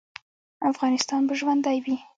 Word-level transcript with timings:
افغانستان 0.71 1.21
به 1.27 1.33
ژوندی 1.39 1.77
وي 1.85 1.97